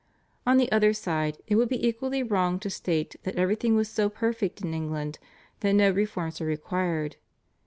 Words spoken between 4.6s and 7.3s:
in England that no reforms were required.